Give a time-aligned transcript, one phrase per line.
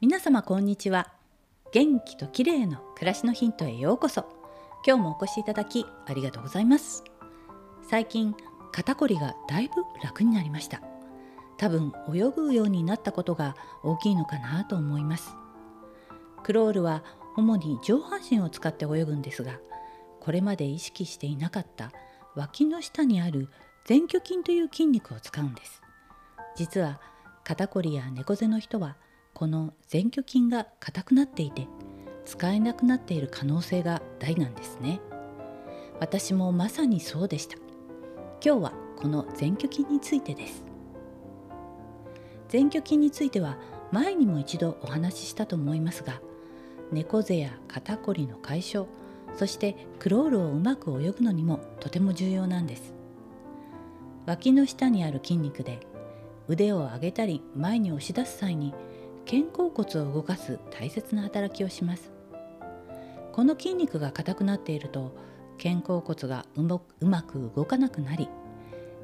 [0.00, 1.12] 皆様こんにちは。
[1.72, 4.26] 元気と綺麗の暮らしのヒントへようこそ。
[4.86, 7.02] 今日もお越しいただきありがとうございます。
[7.82, 8.32] 最近
[8.70, 10.82] 肩こりがだいぶ楽になりました。
[11.56, 15.34] 多分泳ぐようになったことが大きいのかなと思います。
[16.44, 17.02] クロールは
[17.36, 19.58] 主に上半身を使って泳ぐんですが
[20.20, 21.90] これまで意識していなかった
[22.36, 23.48] 脇の下にある
[23.88, 25.82] 前鋸筋という筋肉を使うんです。
[26.54, 27.00] 実は
[27.42, 28.96] 肩こりや猫背の人は
[29.38, 31.68] この前鋸筋が硬くなっていて
[32.24, 35.00] 使えなくなっている可能性が大なんですね。
[36.00, 37.56] 私もまさにそうでした。
[38.44, 40.64] 今日はこの前鋸筋についてです。
[42.52, 43.58] 前鋸筋については
[43.92, 46.20] 前にも一度お話ししたと思いますが
[46.90, 48.88] 猫背や肩こりの解消
[49.36, 52.92] そしてクロールをうまく泳ぐのにもとても重要なんです。
[54.26, 55.78] 脇の下にある筋肉で
[56.48, 58.74] 腕を上げたり前に押し出す際に
[59.30, 62.10] 肩甲骨を動かす大切な働きをします。
[63.32, 65.14] この筋肉が硬くなっていると
[65.62, 66.62] 肩甲骨がう
[67.06, 68.28] まく動かなくなり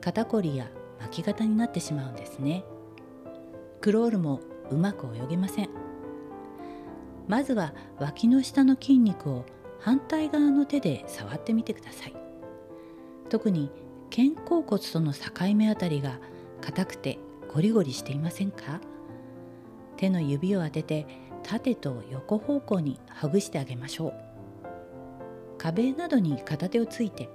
[0.00, 0.68] 肩こりや
[1.00, 2.64] 巻き肩になってしまうんですね。
[3.80, 4.40] クロールも
[4.70, 5.70] うまく泳げません。
[7.26, 9.46] まずは脇の下の筋肉を
[9.78, 12.14] 反対側の手で触ってみてください。
[13.30, 13.70] 特に
[14.14, 16.18] 肩甲骨との境目あたりが
[16.60, 17.18] 硬くて
[17.52, 18.80] ゴリゴリしていませんか？
[20.00, 21.06] 手の指を当てて
[21.42, 24.14] 縦と横方向にほぐしてあげましょう。
[25.58, 27.28] 壁などに片手をついて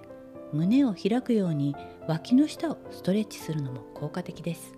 [0.52, 1.76] 胸を開くように
[2.08, 4.74] 脇の下をストレッチするのも効果的です。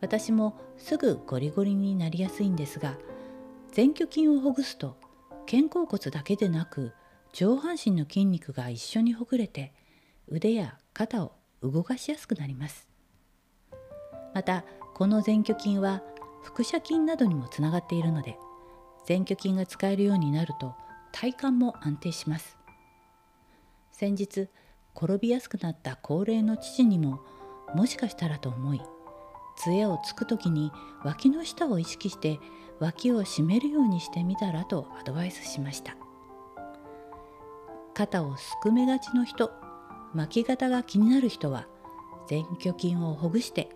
[0.00, 2.98] 私もすぐゴリゴリになりやすいんですが
[3.76, 4.96] 前鋸筋をほぐすと
[5.48, 6.92] 肩甲骨だけでなく
[7.32, 9.72] 上半身の筋肉が一緒にほぐれて
[10.26, 12.88] 腕や肩を動かしやすくなります。
[14.34, 16.02] またこの前鋸筋は
[16.42, 18.38] 腹斜筋などにもつながっているので
[19.08, 20.74] 前鋸筋が使えるようになると
[21.12, 22.56] 体幹も安定します。
[23.92, 24.48] 先日
[24.96, 27.20] 転びやすくなった高齢の父にも
[27.74, 28.80] もしかしたらと思い
[29.56, 30.72] 杖をつく時に
[31.04, 32.40] 脇の下を意識して
[32.78, 35.96] 脇を締めるようにしてみたらとアドバイスしました。
[37.92, 39.50] 肩をすくめがちの人
[40.14, 41.66] 巻き肩が気になる人は
[42.30, 43.68] 前鋸筋をほぐして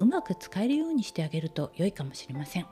[0.00, 2.66] うまく使えるようにしてあげると良いかもしれません。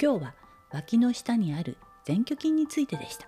[0.00, 0.34] 今日は
[0.70, 3.26] 脇の下にある前鋸筋についてでした。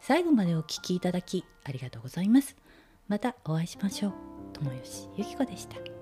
[0.00, 2.56] 最後までお聴きいただきありがとうございます。
[3.08, 4.12] またお会いしましょう。
[4.52, 5.95] 友吉ゆき子でした。